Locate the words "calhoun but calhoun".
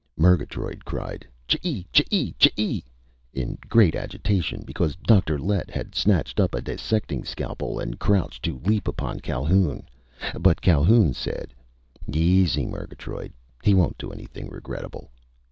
9.19-11.13